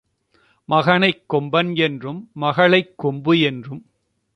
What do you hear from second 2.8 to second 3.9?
கொம்பு என்றும்